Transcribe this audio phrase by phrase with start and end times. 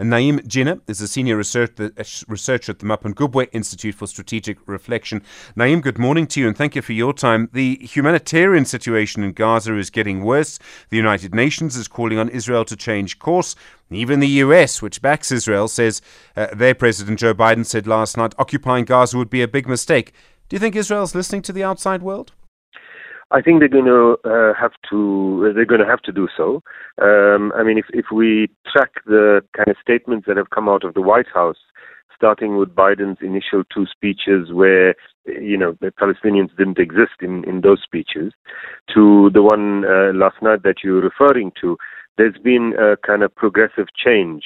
[0.00, 1.72] Naeem Jeenah is a senior research,
[2.26, 5.22] researcher at the Mapungubwe Institute for Strategic Reflection.
[5.56, 7.50] Naeem, good morning to you and thank you for your time.
[7.52, 10.58] The humanitarian situation in Gaza is getting worse.
[10.88, 13.54] The United Nations is calling on Israel to change course.
[13.90, 16.00] Even the US, which backs Israel, says
[16.34, 20.14] uh, their President Joe Biden said last night occupying Gaza would be a big mistake.
[20.48, 22.32] Do you think Israel's listening to the outside world?
[23.32, 25.52] I think they're going to uh, have to.
[25.54, 26.62] They're going to have to do so.
[27.00, 30.84] Um, I mean, if if we track the kind of statements that have come out
[30.84, 31.58] of the White House,
[32.16, 34.94] starting with Biden's initial two speeches, where
[35.26, 38.32] you know the Palestinians didn't exist in in those speeches,
[38.94, 41.76] to the one uh, last night that you're referring to,
[42.18, 44.42] there's been a kind of progressive change.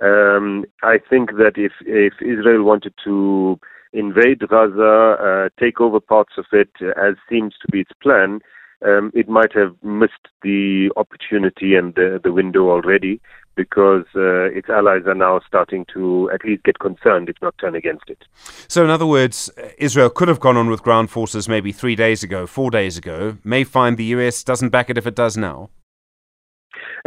[0.00, 3.58] Um, I think that if if Israel wanted to
[3.92, 8.40] invade Gaza, uh, take over parts of it, as seems to be its plan,
[8.84, 13.20] um, it might have missed the opportunity and the, the window already
[13.54, 17.74] because uh, its allies are now starting to at least get concerned, if not turn
[17.74, 18.24] against it.
[18.66, 22.22] So, in other words, Israel could have gone on with ground forces maybe three days
[22.22, 25.68] ago, four days ago, may find the US doesn't back it if it does now.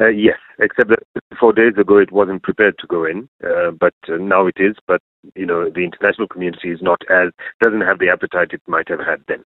[0.02, 1.04] Uh, yes, except that
[1.40, 4.76] four days ago it wasn't prepared to go in, uh, but uh, now it is.
[4.88, 5.02] But
[5.36, 7.32] you know, the international community is not as
[7.64, 9.44] doesn't have the appetite it might have had then.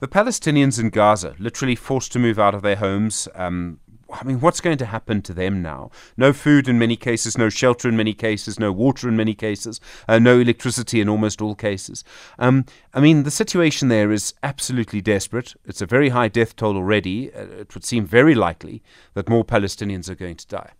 [0.00, 3.80] The Palestinians in Gaza, literally forced to move out of their homes, um,
[4.12, 5.90] I mean, what's going to happen to them now?
[6.16, 9.80] No food in many cases, no shelter in many cases, no water in many cases,
[10.08, 12.04] uh, no electricity in almost all cases.
[12.38, 15.54] Um, I mean, the situation there is absolutely desperate.
[15.64, 17.32] It's a very high death toll already.
[17.32, 18.82] Uh, it would seem very likely
[19.14, 20.72] that more Palestinians are going to die.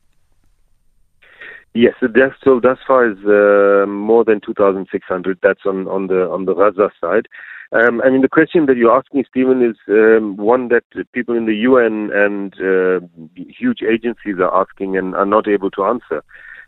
[1.73, 5.39] Yes, the death toll thus far is uh, more than 2,600.
[5.43, 7.27] That's on, on the on the Gaza side.
[7.73, 10.83] Um, I mean, the question that you're asking, Stephen, is um, one that
[11.13, 15.85] people in the UN and uh, huge agencies are asking and are not able to
[15.85, 16.25] answer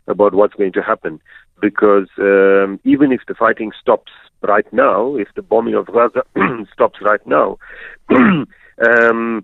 [0.07, 1.19] about what's going to happen.
[1.59, 6.23] Because um, even if the fighting stops right now, if the bombing of Gaza
[6.73, 7.57] stops right now,
[8.09, 9.43] um,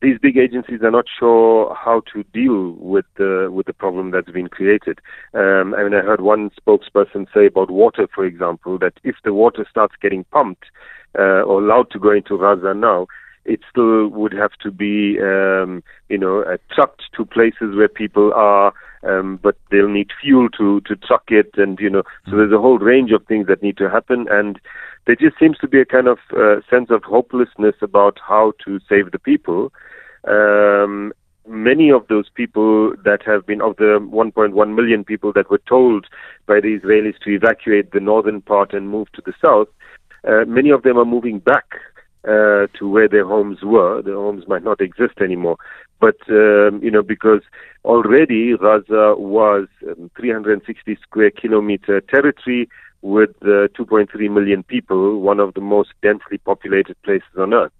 [0.00, 4.30] these big agencies are not sure how to deal with the with the problem that's
[4.30, 4.98] been created.
[5.34, 9.32] Um, I mean, I heard one spokesperson say about water, for example, that if the
[9.32, 10.64] water starts getting pumped
[11.18, 13.06] uh, or allowed to go into Gaza now,
[13.44, 18.32] it still would have to be, um, you know, uh, trucked to places where people
[18.34, 18.72] are,
[19.04, 22.58] um, but they'll need fuel to to truck it, and you know, so there's a
[22.58, 24.60] whole range of things that need to happen, and
[25.06, 28.80] there just seems to be a kind of uh, sense of hopelessness about how to
[28.88, 29.72] save the people.
[30.28, 31.12] Um,
[31.48, 36.06] many of those people that have been of the 1.1 million people that were told
[36.46, 39.68] by the Israelis to evacuate the northern part and move to the south,
[40.26, 41.66] uh, many of them are moving back
[42.24, 44.02] uh, to where their homes were.
[44.02, 45.56] Their homes might not exist anymore.
[46.00, 47.42] But, um, you know, because
[47.84, 52.68] already Gaza was um, 360 square kilometer territory
[53.02, 57.72] with uh, 2.3 million people, one of the most densely populated places on earth.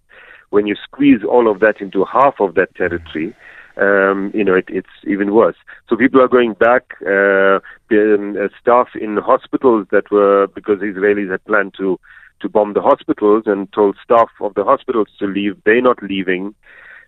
[0.51, 3.35] When you squeeze all of that into half of that territory,
[3.77, 5.57] um, you know, it, it's even worse.
[5.89, 6.95] So people are going back.
[7.07, 7.59] Uh,
[7.93, 11.99] uh, staff in hospitals that were because Israelis had planned to
[12.41, 15.57] to bomb the hospitals and told staff of the hospitals to leave.
[15.65, 16.55] They're not leaving.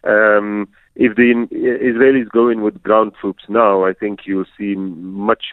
[0.05, 5.45] Um, if the Israelis go in with ground troops now, I think you'll see much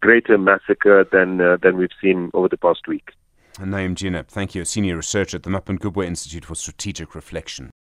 [0.00, 3.10] greater massacre than uh, than we've seen over the past week.
[3.58, 7.70] Naeem Jeenah, thank you, senior researcher at the Map and Mapungubwe Institute for Strategic Reflection.